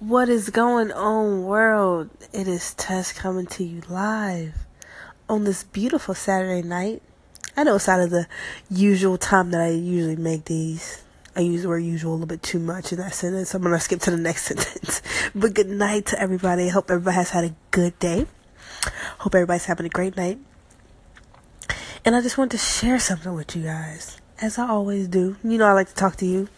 What 0.00 0.28
is 0.28 0.50
going 0.50 0.92
on, 0.92 1.42
world? 1.42 2.10
It 2.32 2.46
is 2.46 2.72
Tess 2.74 3.12
coming 3.12 3.46
to 3.46 3.64
you 3.64 3.82
live 3.88 4.54
on 5.28 5.42
this 5.42 5.64
beautiful 5.64 6.14
Saturday 6.14 6.62
night. 6.62 7.02
I 7.56 7.64
know 7.64 7.74
it's 7.74 7.88
out 7.88 7.98
of 7.98 8.10
the 8.10 8.28
usual 8.70 9.18
time 9.18 9.50
that 9.50 9.60
I 9.60 9.70
usually 9.70 10.14
make 10.14 10.44
these. 10.44 11.02
I 11.34 11.40
use 11.40 11.62
the 11.62 11.68
word 11.68 11.80
usual 11.80 12.12
a 12.12 12.14
little 12.14 12.28
bit 12.28 12.44
too 12.44 12.60
much 12.60 12.92
in 12.92 12.98
that 12.98 13.12
sentence. 13.12 13.52
I'm 13.54 13.62
gonna 13.62 13.80
skip 13.80 13.98
to 14.02 14.12
the 14.12 14.16
next 14.16 14.44
sentence. 14.46 15.02
But 15.34 15.54
good 15.54 15.68
night 15.68 16.06
to 16.06 16.22
everybody. 16.22 16.68
Hope 16.68 16.92
everybody 16.92 17.16
has 17.16 17.30
had 17.30 17.42
a 17.42 17.54
good 17.72 17.98
day. 17.98 18.26
Hope 19.18 19.34
everybody's 19.34 19.64
having 19.64 19.86
a 19.86 19.88
great 19.88 20.16
night. 20.16 20.38
And 22.04 22.14
I 22.14 22.20
just 22.20 22.38
want 22.38 22.52
to 22.52 22.58
share 22.58 23.00
something 23.00 23.34
with 23.34 23.56
you 23.56 23.64
guys, 23.64 24.20
as 24.40 24.58
I 24.58 24.68
always 24.68 25.08
do. 25.08 25.36
You 25.42 25.58
know, 25.58 25.66
I 25.66 25.72
like 25.72 25.88
to 25.88 25.94
talk 25.94 26.16
to 26.16 26.26
you. 26.26 26.48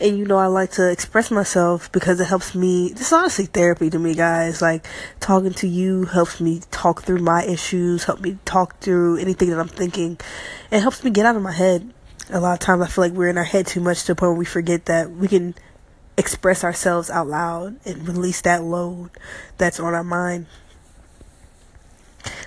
And 0.00 0.18
you 0.18 0.24
know, 0.24 0.38
I 0.38 0.46
like 0.46 0.72
to 0.72 0.90
express 0.90 1.30
myself 1.30 1.90
because 1.92 2.20
it 2.20 2.26
helps 2.26 2.54
me. 2.54 2.90
This 2.90 3.08
is 3.08 3.12
honestly 3.12 3.46
therapy 3.46 3.90
to 3.90 3.98
me, 3.98 4.14
guys. 4.14 4.60
Like, 4.60 4.86
talking 5.20 5.52
to 5.54 5.68
you 5.68 6.04
helps 6.04 6.40
me 6.40 6.60
talk 6.70 7.02
through 7.02 7.20
my 7.20 7.44
issues, 7.44 8.04
help 8.04 8.20
me 8.20 8.38
talk 8.44 8.78
through 8.80 9.18
anything 9.18 9.50
that 9.50 9.60
I'm 9.60 9.68
thinking. 9.68 10.18
It 10.70 10.80
helps 10.80 11.04
me 11.04 11.10
get 11.10 11.26
out 11.26 11.36
of 11.36 11.42
my 11.42 11.52
head. 11.52 11.92
A 12.30 12.40
lot 12.40 12.54
of 12.54 12.58
times 12.58 12.82
I 12.82 12.86
feel 12.86 13.04
like 13.04 13.12
we're 13.12 13.28
in 13.28 13.38
our 13.38 13.44
head 13.44 13.66
too 13.66 13.80
much 13.80 14.02
to 14.02 14.08
the 14.08 14.14
point 14.14 14.30
where 14.30 14.38
we 14.38 14.44
forget 14.44 14.86
that 14.86 15.10
we 15.10 15.28
can 15.28 15.54
express 16.16 16.64
ourselves 16.64 17.10
out 17.10 17.26
loud 17.28 17.76
and 17.86 18.06
release 18.06 18.40
that 18.42 18.62
load 18.62 19.10
that's 19.58 19.80
on 19.80 19.94
our 19.94 20.04
mind. 20.04 20.46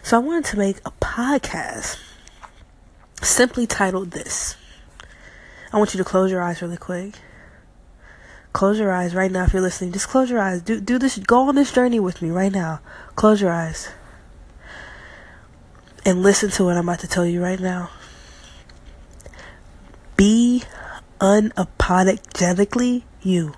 So 0.03 0.17
I 0.17 0.19
wanted 0.19 0.45
to 0.45 0.57
make 0.57 0.77
a 0.85 0.91
podcast 0.91 1.99
simply 3.21 3.65
titled 3.65 4.11
this. 4.11 4.55
I 5.75 5.77
want 5.77 5.93
you 5.93 5.97
to 5.97 6.05
close 6.05 6.31
your 6.31 6.41
eyes 6.41 6.61
really 6.61 6.77
quick. 6.77 7.15
Close 8.53 8.79
your 8.79 8.93
eyes 8.93 9.13
right 9.13 9.29
now 9.29 9.43
if 9.43 9.51
you're 9.51 9.61
listening. 9.61 9.91
Just 9.91 10.07
close 10.07 10.29
your 10.29 10.39
eyes. 10.39 10.61
Do 10.61 10.79
do 10.79 10.97
this 10.97 11.17
go 11.17 11.49
on 11.49 11.55
this 11.55 11.73
journey 11.73 11.99
with 11.99 12.21
me 12.21 12.29
right 12.29 12.53
now. 12.53 12.79
Close 13.17 13.41
your 13.41 13.51
eyes. 13.51 13.89
And 16.05 16.23
listen 16.23 16.49
to 16.51 16.63
what 16.63 16.77
I'm 16.77 16.87
about 16.87 17.01
to 17.01 17.09
tell 17.09 17.25
you 17.25 17.43
right 17.43 17.59
now. 17.59 17.89
Be 20.15 20.63
unapologetically 21.19 23.03
you. 23.21 23.53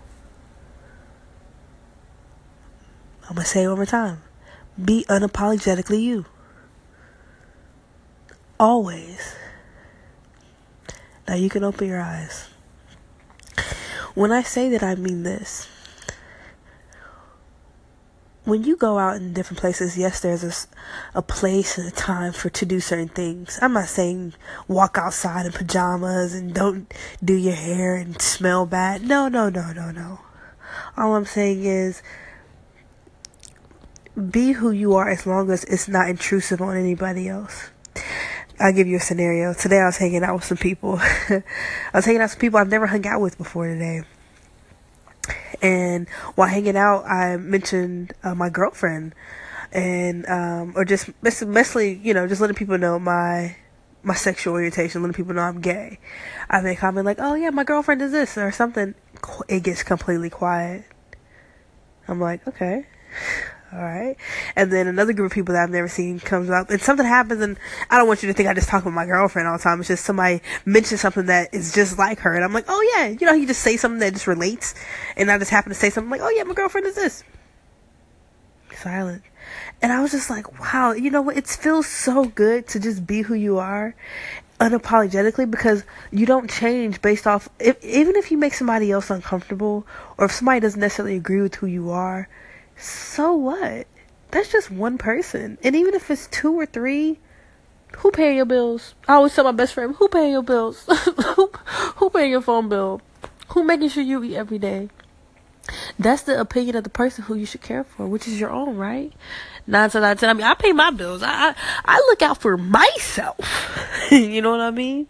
I'm 3.29 3.35
going 3.35 3.43
to 3.43 3.47
say 3.47 3.61
it 3.61 3.67
more 3.69 3.85
time. 3.85 4.23
Be 4.83 5.05
unapologetically 5.07 6.01
you. 6.01 6.25
Always. 8.59 9.35
You 11.37 11.49
can 11.49 11.63
open 11.63 11.87
your 11.87 12.01
eyes. 12.01 12.49
When 14.13 14.31
I 14.31 14.41
say 14.41 14.69
that, 14.69 14.83
I 14.83 14.95
mean 14.95 15.23
this. 15.23 15.67
When 18.45 18.63
you 18.63 18.77
go 18.77 18.97
out 18.97 19.17
in 19.17 19.33
different 19.33 19.59
places, 19.59 19.97
yes, 19.97 20.21
there's 20.21 20.43
a, 20.43 21.17
a 21.19 21.21
place 21.21 21.77
and 21.77 21.87
a 21.87 21.91
time 21.91 22.31
for 22.31 22.49
to 22.49 22.65
do 22.65 22.79
certain 22.79 23.09
things. 23.09 23.59
I'm 23.61 23.73
not 23.73 23.89
saying 23.89 24.33
walk 24.67 24.97
outside 24.97 25.45
in 25.45 25.51
pajamas 25.51 26.33
and 26.33 26.53
don't 26.53 26.91
do 27.23 27.33
your 27.33 27.55
hair 27.55 27.95
and 27.95 28.21
smell 28.21 28.65
bad. 28.65 29.03
No, 29.03 29.27
no, 29.27 29.49
no, 29.49 29.73
no, 29.73 29.91
no. 29.91 30.19
All 30.95 31.15
I'm 31.15 31.25
saying 31.25 31.65
is 31.65 32.01
be 34.31 34.53
who 34.53 34.71
you 34.71 34.95
are 34.95 35.09
as 35.09 35.27
long 35.27 35.51
as 35.51 35.63
it's 35.65 35.87
not 35.87 36.09
intrusive 36.09 36.61
on 36.61 36.75
anybody 36.75 37.27
else. 37.27 37.69
I'll 38.59 38.73
give 38.73 38.87
you 38.87 38.97
a 38.97 38.99
scenario. 38.99 39.53
Today 39.53 39.79
I 39.79 39.85
was 39.85 39.97
hanging 39.97 40.23
out 40.23 40.33
with 40.35 40.43
some 40.43 40.57
people. 40.57 40.97
I 40.99 41.43
was 41.93 42.05
hanging 42.05 42.21
out 42.21 42.25
with 42.25 42.31
some 42.31 42.39
people 42.39 42.59
I've 42.59 42.69
never 42.69 42.87
hung 42.87 43.05
out 43.05 43.21
with 43.21 43.37
before 43.37 43.67
today. 43.67 44.01
And 45.61 46.09
while 46.35 46.47
hanging 46.47 46.75
out, 46.75 47.05
I 47.05 47.37
mentioned 47.37 48.13
uh, 48.23 48.33
my 48.33 48.49
girlfriend, 48.49 49.13
and 49.71 50.27
um, 50.27 50.73
or 50.75 50.85
just 50.85 51.09
mostly, 51.21 51.93
you 51.93 52.13
know, 52.13 52.27
just 52.27 52.41
letting 52.41 52.55
people 52.55 52.77
know 52.77 52.97
my 52.97 53.55
my 54.03 54.15
sexual 54.15 54.53
orientation, 54.53 55.01
letting 55.01 55.13
people 55.13 55.33
know 55.33 55.41
I'm 55.41 55.61
gay. 55.61 55.99
I 56.49 56.61
make 56.61 56.79
comment 56.79 57.05
like, 57.05 57.17
"Oh 57.19 57.33
yeah, 57.33 57.49
my 57.49 57.63
girlfriend 57.63 58.01
is 58.01 58.11
this" 58.11 58.37
or 58.37 58.51
something. 58.51 58.95
It 59.47 59.63
gets 59.63 59.83
completely 59.83 60.29
quiet. 60.29 60.85
I'm 62.07 62.19
like, 62.19 62.47
okay 62.47 62.85
all 63.73 63.79
right. 63.79 64.15
And 64.55 64.71
then 64.71 64.87
another 64.87 65.11
group 65.11 65.31
of 65.31 65.35
people 65.35 65.53
that 65.53 65.63
I've 65.63 65.69
never 65.69 65.89
seen 65.89 66.19
comes 66.21 66.49
up 66.49 66.69
and 66.69 66.81
something 66.81 67.05
happens 67.05 67.41
and 67.41 67.57
I 67.89 67.97
don't 67.97 68.07
want 68.07 68.23
you 68.23 68.27
to 68.27 68.33
think 68.33 68.47
I 68.47 68.53
just 68.53 68.69
talk 68.69 68.85
with 68.85 68.93
my 68.93 69.05
girlfriend 69.05 69.47
all 69.47 69.57
the 69.57 69.63
time. 69.63 69.79
It's 69.79 69.89
just 69.89 70.05
somebody 70.05 70.41
mentions 70.65 71.01
something 71.01 71.25
that 71.25 71.53
is 71.53 71.73
just 71.73 71.97
like 71.97 72.19
her 72.19 72.33
and 72.33 72.45
I'm 72.45 72.53
like, 72.53 72.65
oh 72.69 72.93
yeah, 72.95 73.07
you 73.07 73.27
know, 73.27 73.33
you 73.33 73.45
just 73.45 73.61
say 73.61 73.75
something 73.75 73.99
that 73.99 74.13
just 74.13 74.25
relates 74.27 74.73
and 75.17 75.29
I 75.29 75.37
just 75.37 75.51
happen 75.51 75.69
to 75.69 75.75
say 75.75 75.89
something 75.89 76.09
like, 76.09 76.21
oh 76.21 76.29
yeah, 76.29 76.43
my 76.43 76.53
girlfriend 76.53 76.87
is 76.87 76.95
this. 76.95 77.23
Silent. 78.73 79.23
And 79.81 79.91
I 79.91 80.01
was 80.01 80.11
just 80.11 80.29
like, 80.29 80.59
wow, 80.61 80.93
you 80.93 81.11
know 81.11 81.21
what? 81.21 81.35
It 81.35 81.47
feels 81.47 81.87
so 81.87 82.25
good 82.25 82.67
to 82.67 82.79
just 82.79 83.05
be 83.05 83.21
who 83.21 83.33
you 83.33 83.57
are 83.57 83.95
unapologetically 84.61 85.49
because 85.49 85.83
you 86.11 86.25
don't 86.25 86.49
change 86.49 87.01
based 87.01 87.27
off 87.27 87.47
if 87.59 87.83
even 87.83 88.15
if 88.15 88.31
you 88.31 88.37
make 88.37 88.55
somebody 88.55 88.91
else 88.91 89.11
uncomfortable 89.11 89.85
or 90.17 90.25
if 90.25 90.31
somebody 90.31 90.59
doesn't 90.59 90.79
necessarily 90.79 91.15
agree 91.15 91.41
with 91.41 91.53
who 91.55 91.67
you 91.67 91.91
are 91.91 92.27
so 92.77 93.33
what? 93.33 93.87
That's 94.31 94.51
just 94.51 94.69
one 94.71 94.97
person. 94.97 95.57
And 95.63 95.75
even 95.75 95.93
if 95.93 96.11
it's 96.11 96.27
two 96.27 96.53
or 96.53 96.65
three, 96.65 97.19
who 97.97 98.11
paying 98.11 98.37
your 98.37 98.45
bills? 98.45 98.95
I 99.07 99.13
always 99.13 99.33
tell 99.33 99.45
my 99.45 99.51
best 99.51 99.73
friend, 99.73 99.95
who 99.95 100.07
paying 100.09 100.31
your 100.31 100.43
bills? 100.43 100.83
who, 101.35 101.51
who 101.95 102.09
paying 102.09 102.31
your 102.31 102.41
phone 102.41 102.69
bill? 102.69 103.01
Who 103.49 103.63
making 103.63 103.89
sure 103.89 104.03
you 104.03 104.23
eat 104.23 104.35
every 104.35 104.59
day? 104.59 104.89
That's 105.99 106.23
the 106.23 106.39
opinion 106.39 106.75
of 106.75 106.83
the 106.83 106.89
person 106.89 107.23
who 107.25 107.35
you 107.35 107.45
should 107.45 107.61
care 107.61 107.83
for, 107.83 108.05
which 108.07 108.27
is 108.27 108.39
your 108.39 108.51
own, 108.51 108.77
right? 108.77 109.11
Nine 109.65 109.89
to 109.89 109.99
ten. 109.99 110.29
I 110.29 110.33
mean, 110.33 110.45
I 110.45 110.53
pay 110.53 110.71
my 110.71 110.91
bills. 110.91 111.21
I 111.23 111.49
I, 111.49 111.55
I 111.83 111.97
look 112.07 112.21
out 112.21 112.39
for 112.39 112.55
myself. 112.55 113.37
you 114.11 114.41
know 114.41 114.51
what 114.51 114.61
I 114.61 114.71
mean? 114.71 115.07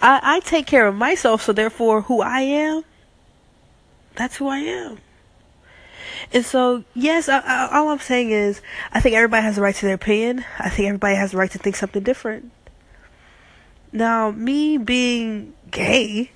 I 0.00 0.20
I 0.22 0.40
take 0.40 0.66
care 0.66 0.86
of 0.86 0.96
myself, 0.96 1.42
so 1.42 1.52
therefore, 1.52 2.02
who 2.02 2.20
I 2.20 2.40
am, 2.40 2.82
that's 4.16 4.36
who 4.36 4.48
I 4.48 4.58
am. 4.58 4.98
And 6.32 6.44
so, 6.44 6.84
yes, 6.94 7.28
I, 7.28 7.38
I, 7.38 7.78
all 7.78 7.88
I'm 7.88 7.98
saying 7.98 8.30
is, 8.30 8.60
I 8.92 9.00
think 9.00 9.16
everybody 9.16 9.42
has 9.42 9.56
the 9.56 9.62
right 9.62 9.74
to 9.74 9.86
their 9.86 9.94
opinion. 9.94 10.44
I 10.58 10.68
think 10.68 10.88
everybody 10.88 11.16
has 11.16 11.32
the 11.32 11.38
right 11.38 11.50
to 11.50 11.58
think 11.58 11.76
something 11.76 12.02
different. 12.02 12.50
Now, 13.92 14.30
me 14.30 14.78
being 14.78 15.54
gay, 15.70 16.30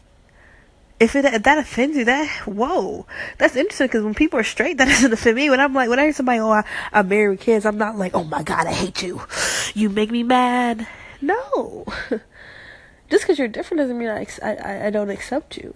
if 0.99 1.15
it 1.15 1.25
if 1.25 1.43
that 1.43 1.59
offends 1.59 1.97
you, 1.97 2.05
that 2.05 2.29
whoa, 2.47 3.07
that's 3.39 3.57
interesting 3.57 3.87
because 3.87 4.03
when 4.03 4.15
people 4.15 4.39
are 4.39 4.45
straight, 4.45 4.77
that 4.79 4.89
doesn't 4.89 5.13
offend 5.13 5.37
me. 5.37 5.51
When 5.51 5.61
I'm 5.61 5.75
like, 5.75 5.89
when 5.89 5.99
I 5.99 6.05
hear 6.05 6.13
somebody, 6.13 6.41
oh, 6.41 6.63
I, 6.93 7.03
married 7.03 7.29
with 7.29 7.41
kids, 7.41 7.67
I'm 7.67 7.79
not 7.79 7.97
like, 7.97 8.15
oh 8.15 8.25
my 8.25 8.43
god, 8.43 8.67
I 8.67 8.73
hate 8.73 9.03
you, 9.03 9.23
you 9.75 9.89
make 9.89 10.11
me 10.11 10.23
mad. 10.23 10.87
No, 11.21 11.85
just 13.11 13.23
because 13.25 13.39
you're 13.39 13.49
different 13.49 13.79
doesn't 13.79 13.99
mean 13.99 14.09
I, 14.09 14.27
I 14.43 14.87
I 14.87 14.91
don't 14.91 15.11
accept 15.11 15.57
you. 15.57 15.75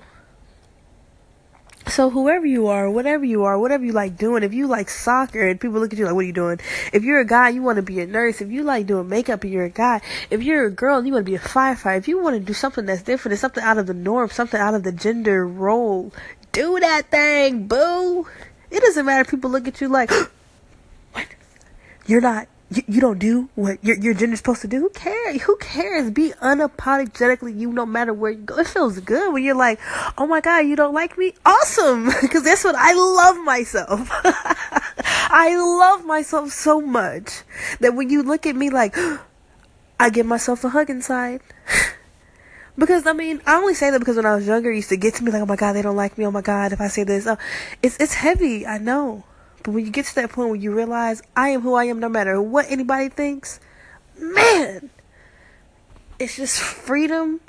So 1.99 2.11
whoever 2.11 2.47
you 2.47 2.69
are, 2.69 2.89
whatever 2.89 3.25
you 3.25 3.43
are, 3.43 3.59
whatever 3.59 3.85
you 3.85 3.91
like 3.91 4.17
doing, 4.17 4.45
if 4.45 4.55
you 4.55 4.69
like 4.69 4.89
soccer 4.89 5.49
and 5.49 5.61
people 5.61 5.81
look 5.81 5.93
at 5.93 5.99
you 5.99 6.05
like, 6.05 6.15
what 6.15 6.23
are 6.23 6.29
you 6.29 6.33
doing? 6.33 6.61
If 6.93 7.03
you're 7.03 7.19
a 7.19 7.25
guy, 7.25 7.49
you 7.49 7.61
want 7.61 7.75
to 7.75 7.83
be 7.83 7.99
a 7.99 8.07
nurse. 8.07 8.41
If 8.41 8.53
you 8.53 8.63
like 8.63 8.87
doing 8.87 9.09
makeup 9.09 9.43
and 9.43 9.53
you're 9.53 9.65
a 9.65 9.69
guy, 9.69 10.01
if 10.31 10.41
you're 10.41 10.67
a 10.67 10.71
girl 10.71 10.99
and 10.99 11.09
you 11.09 11.13
want 11.13 11.27
to 11.27 11.29
be 11.33 11.35
a 11.35 11.41
firefighter, 11.41 11.99
if 11.99 12.07
you 12.07 12.23
want 12.23 12.37
to 12.37 12.41
do 12.41 12.53
something 12.53 12.87
that's 12.87 13.03
different, 13.03 13.33
it's 13.33 13.41
something 13.41 13.65
out 13.65 13.79
of 13.79 13.89
the 13.89 13.95
norm, 13.95 14.31
something 14.31 14.61
out 14.61 14.75
of 14.75 14.85
the 14.85 14.93
gender 14.93 15.45
role, 15.45 16.13
do 16.53 16.79
that 16.79 17.11
thing, 17.11 17.67
boo. 17.67 18.29
It 18.71 18.79
doesn't 18.79 19.05
matter 19.05 19.23
if 19.23 19.31
people 19.31 19.51
look 19.51 19.67
at 19.67 19.81
you 19.81 19.89
like, 19.89 20.13
what? 21.15 21.27
You're 22.07 22.21
not 22.21 22.47
you, 22.71 22.83
you 22.87 23.01
don't 23.01 23.19
do 23.19 23.49
what 23.55 23.83
your 23.83 23.97
your 23.97 24.15
gender's 24.15 24.41
supposed 24.41 24.61
to 24.63 24.69
do. 24.69 24.81
Who 24.81 24.91
cares? 24.91 25.43
Who 25.43 25.57
cares? 25.57 26.11
Be 26.11 26.33
unapologetically 26.43 27.59
you 27.59 27.73
no 27.73 27.87
matter 27.87 28.13
where 28.13 28.33
you 28.33 28.43
go. 28.43 28.59
It 28.59 28.67
feels 28.67 29.01
good 29.01 29.33
when 29.33 29.43
you're 29.43 29.55
like, 29.55 29.81
oh 30.19 30.27
my 30.27 30.41
god, 30.41 30.61
you 30.61 30.77
don't 30.77 30.95
like 30.95 31.17
me? 31.17 31.35
Awesome, 31.47 32.07
because 32.21 32.43
that's 32.43 32.65
what 32.65 32.75
I 32.77 32.93
love 32.93 33.45
myself. 33.45 34.11
I 35.31 35.57
love 35.57 36.05
myself 36.05 36.53
so 36.53 36.81
much 36.81 37.43
that 37.81 37.95
when 37.95 38.11
you 38.11 38.23
look 38.23 38.47
at 38.47 38.57
me 38.57 38.71
like, 38.71 38.97
I 40.01 40.11
give 40.11 40.27
myself 40.27 40.65
a 40.65 40.69
hug 40.69 40.91
inside. 40.91 41.41
Because 42.79 43.09
I 43.09 43.13
mean, 43.13 43.43
I 43.45 43.57
only 43.57 43.75
say 43.75 43.91
that 43.91 43.99
because 43.99 44.15
when 44.15 44.25
I 44.25 44.37
was 44.37 44.47
younger, 44.47 44.71
it 44.71 44.77
used 44.77 44.91
to 44.91 44.97
get 44.97 45.15
to 45.17 45.25
me 45.25 45.33
like, 45.33 45.43
oh 45.43 45.47
my 45.47 45.57
god, 45.57 45.73
they 45.73 45.83
don't 45.83 45.97
like 45.97 46.17
me. 46.17 46.25
Oh 46.25 46.31
my 46.31 46.43
god, 46.43 46.73
if 46.73 46.81
I 46.81 46.87
say 46.87 47.03
this, 47.03 47.27
oh, 47.27 47.37
it's 47.83 47.99
it's 47.99 48.15
heavy. 48.15 48.65
I 48.65 48.79
know. 48.79 49.25
But 49.69 49.75
when 49.75 49.85
you 49.85 49.93
get 49.93 50.07
to 50.07 50.15
that 50.15 50.31
point 50.31 50.49
where 50.49 50.57
you 50.57 50.73
realize 50.73 51.21
I 51.37 51.51
am 51.51 51.61
who 51.61 51.75
I 51.75 51.85
am 51.85 52.01
no 52.01 52.09
matter 52.09 52.41
what 52.41 52.65
anybody 52.71 53.11
thinks, 53.11 53.61
man, 54.19 54.89
it's 56.19 56.37
just 56.37 56.59
freedom 56.59 57.43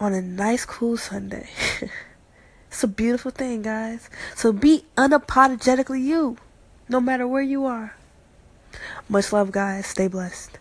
on 0.00 0.12
a 0.12 0.20
nice, 0.20 0.64
cool 0.64 0.96
Sunday. 0.96 1.48
it's 2.68 2.82
a 2.82 2.88
beautiful 2.88 3.30
thing, 3.30 3.62
guys. 3.62 4.10
So 4.34 4.52
be 4.52 4.86
unapologetically 4.96 6.02
you, 6.02 6.36
no 6.88 7.00
matter 7.00 7.28
where 7.28 7.42
you 7.42 7.64
are. 7.64 7.94
Much 9.08 9.32
love, 9.32 9.52
guys. 9.52 9.86
Stay 9.86 10.08
blessed. 10.08 10.58